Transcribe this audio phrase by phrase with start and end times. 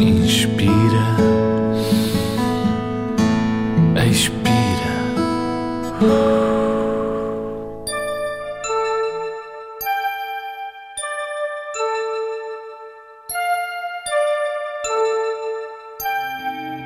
[0.00, 0.72] Inspira,
[4.10, 4.40] expira.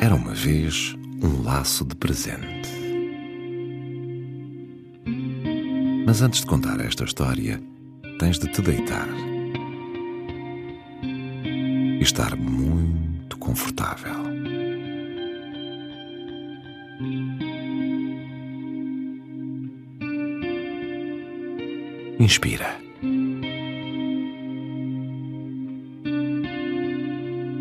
[0.00, 2.42] Era uma vez um laço de presente.
[6.04, 7.62] Mas antes de contar esta história,
[8.18, 9.06] tens de te deitar
[12.00, 12.95] estar muito
[13.46, 14.12] confortável.
[22.18, 22.76] Inspira.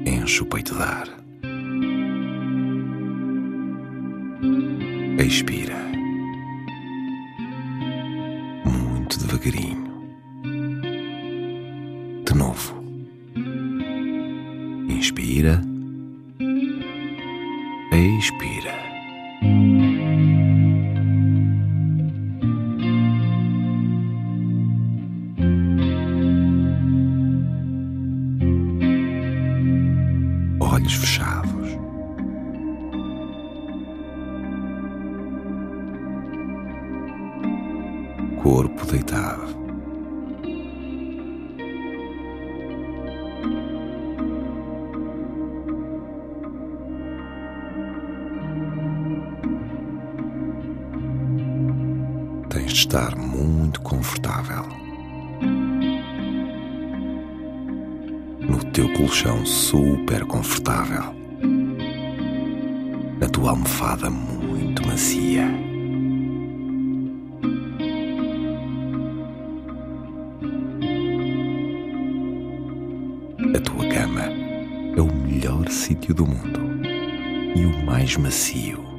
[0.06, 1.08] Enche o peito de ar.
[5.20, 5.76] Expira.
[8.66, 9.86] Muito devagarinho.
[12.26, 12.74] De novo.
[14.90, 15.75] Inspira.
[18.06, 18.76] Expira.
[30.60, 31.80] Olhos fechados.
[38.44, 39.65] Corpo deitado.
[52.86, 54.64] Estar muito confortável.
[58.48, 61.04] No teu colchão super confortável.
[63.20, 65.48] Na tua almofada muito macia.
[73.56, 74.22] A tua cama
[74.96, 76.60] é o melhor sítio do mundo
[77.56, 78.95] e o mais macio.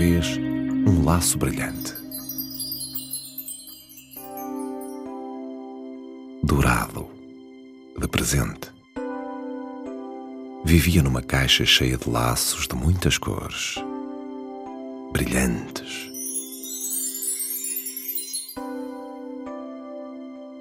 [0.00, 1.94] Vez um laço brilhante.
[6.42, 7.06] Dourado,
[7.98, 8.72] de presente.
[10.64, 13.74] Vivia numa caixa cheia de laços de muitas cores,
[15.12, 16.10] brilhantes.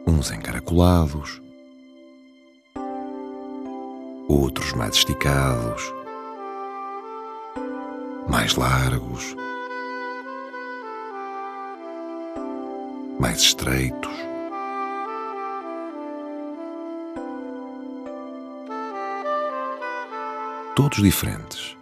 [0.06, 1.42] Uns encaracolados,
[4.28, 5.99] outros mais esticados,
[8.30, 9.36] mais largos,
[13.20, 14.12] mais estreitos.
[20.76, 21.76] Todos diferentes,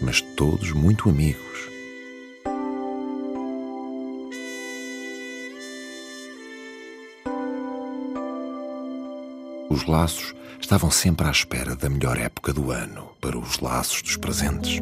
[0.00, 1.47] mas todos muito amigos.
[9.70, 14.16] Os laços estavam sempre à espera da melhor época do ano para os laços dos
[14.16, 14.80] presentes.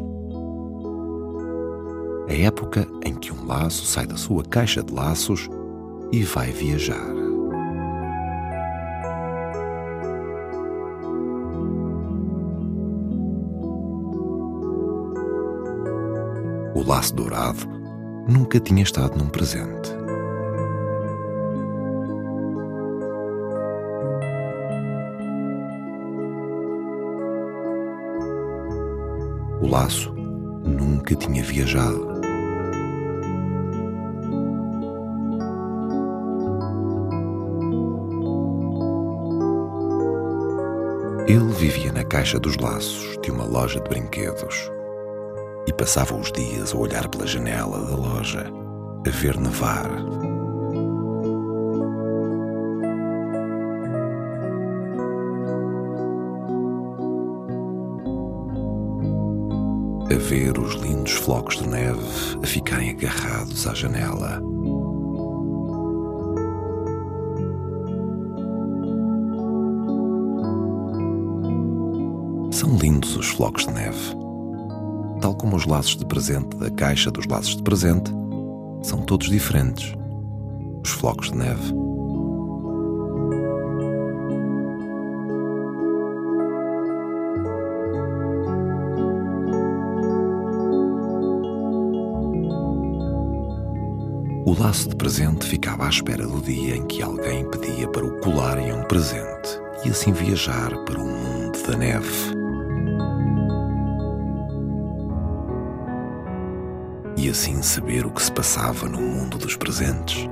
[2.29, 5.49] A época em que um laço sai da sua caixa de laços
[6.11, 7.15] e vai viajar.
[16.73, 17.67] O laço dourado
[18.27, 20.06] nunca tinha estado num presente.
[29.67, 32.07] O laço nunca tinha viajado.
[41.27, 44.71] Ele vivia na caixa dos laços de uma loja de brinquedos
[45.67, 48.49] e passava os dias a olhar pela janela da loja,
[49.05, 49.89] a ver nevar.
[60.17, 62.01] A ver os lindos flocos de neve
[62.41, 64.41] a ficarem agarrados à janela.
[72.51, 74.15] São lindos os flocos de neve.
[75.21, 78.11] Tal como os laços de presente da caixa dos laços de presente,
[78.81, 79.93] são todos diferentes.
[80.83, 81.86] Os flocos de neve.
[94.47, 98.17] O laço de presente ficava à espera do dia em que alguém pedia para o
[98.21, 99.49] colarem a um presente
[99.83, 102.07] e assim viajar para o mundo da neve.
[107.17, 110.29] E assim saber o que se passava no mundo dos presentes.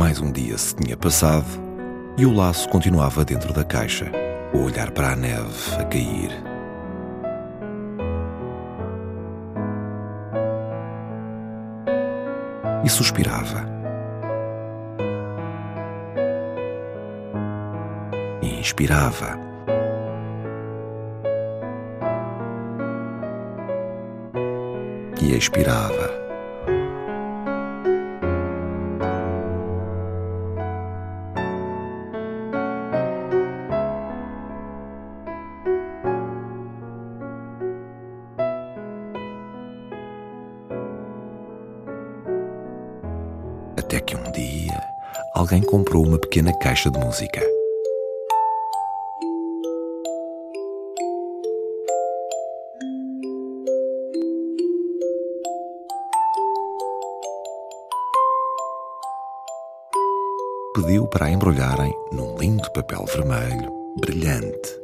[0.00, 1.44] Mais um dia se tinha passado
[2.16, 4.10] e o laço continuava dentro da caixa,
[4.50, 6.30] a olhar para a neve a cair.
[12.82, 13.62] E suspirava.
[18.40, 19.38] E inspirava.
[25.20, 26.19] E expirava.
[44.10, 44.82] Que um dia
[45.34, 47.40] alguém comprou uma pequena caixa de música.
[60.74, 64.80] Pediu para a embrulharem num lindo papel vermelho, brilhante.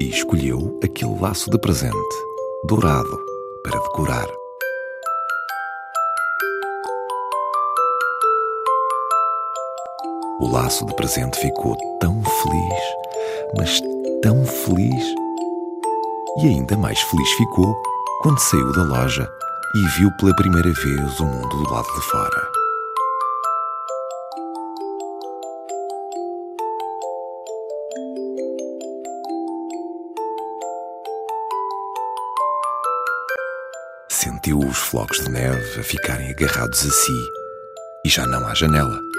[0.00, 2.16] E escolheu aquele laço de presente,
[2.66, 3.20] dourado,
[3.62, 4.43] para decorar.
[10.44, 12.80] O laço de presente ficou tão feliz,
[13.56, 13.80] mas
[14.22, 15.14] tão feliz.
[16.42, 17.74] E ainda mais feliz ficou
[18.20, 19.26] quando saiu da loja
[19.74, 22.50] e viu pela primeira vez o mundo do lado de fora.
[34.10, 37.30] Sentiu os flocos de neve a ficarem agarrados a si
[38.04, 39.13] e já não há janela.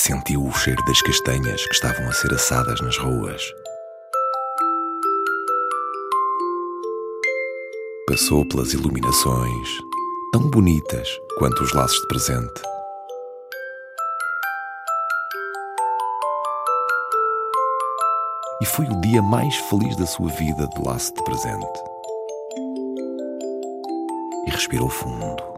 [0.00, 3.54] Sentiu o cheiro das castanhas que estavam a ser assadas nas ruas.
[8.06, 9.68] Passou pelas iluminações,
[10.32, 11.06] tão bonitas
[11.38, 12.62] quanto os laços de presente.
[18.62, 21.80] E foi o dia mais feliz da sua vida de laço de presente.
[24.46, 25.49] E respirou fundo.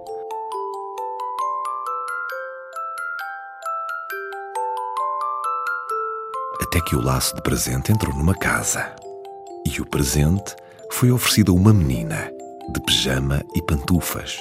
[6.72, 8.96] Até que o laço de presente entrou numa casa.
[9.66, 10.56] E o presente
[10.90, 12.32] foi oferecido a uma menina,
[12.72, 14.38] de pijama e pantufas.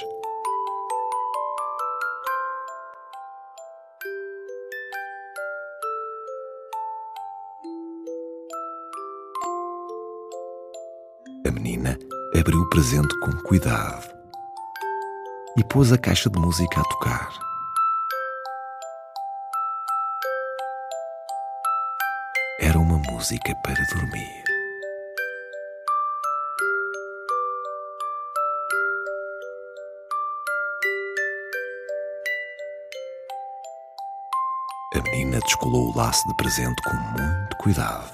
[11.46, 11.98] A menina
[12.34, 14.10] abriu o presente com cuidado
[15.58, 17.51] e pôs a caixa de música a tocar.
[23.10, 24.42] Música para dormir.
[34.94, 38.10] A menina descolou o laço de presente com muito cuidado.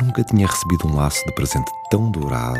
[0.00, 2.58] Nunca tinha recebido um laço de presente tão dourado.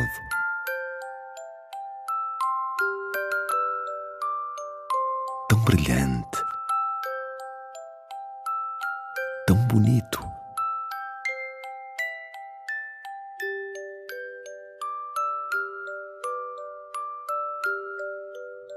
[5.48, 6.33] Tão brilhante.
[9.74, 10.20] Bonito.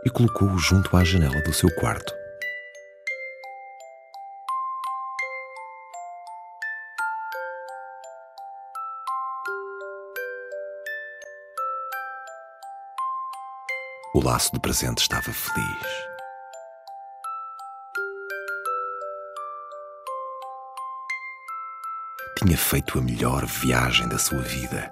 [0.04, 2.16] E colocou-o junto à janela do seu quarto.
[14.16, 16.17] O laço de presente estava feliz.
[22.48, 24.90] Tinha feito a melhor viagem da sua vida.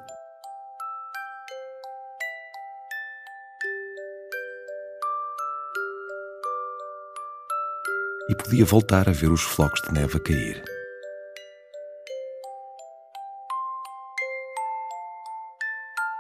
[8.30, 10.62] E podia voltar a ver os flocos de neve a cair.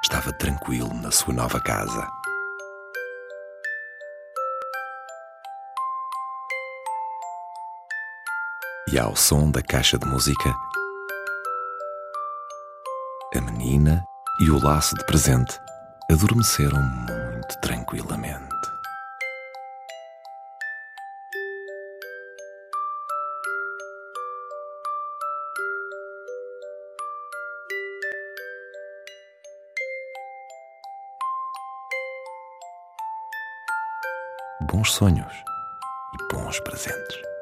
[0.05, 2.07] Estava tranquilo na sua nova casa.
[8.89, 10.55] E ao som da caixa de música,
[13.65, 14.05] menina
[14.39, 15.59] e o laço de presente
[16.11, 18.45] adormeceram muito tranquilamente.
[34.61, 35.33] Bons sonhos
[36.13, 37.34] e bons presentes.